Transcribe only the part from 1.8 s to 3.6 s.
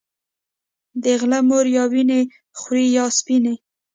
وينې خورې يا سپينې